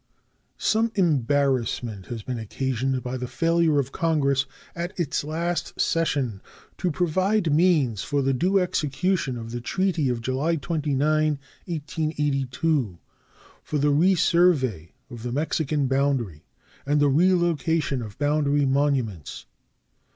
[0.57, 6.41] Some embarrassment has been occasioned by the failure of Congress at its last session
[6.79, 12.97] to provide means for the due execution of the treaty of July 29, 1882,
[13.61, 16.45] for the resurvey of the Mexican boundary
[16.83, 19.45] and the relocation of boundary monuments.